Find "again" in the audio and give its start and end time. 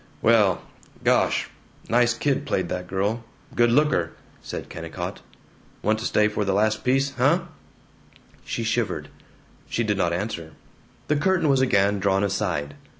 11.61-11.99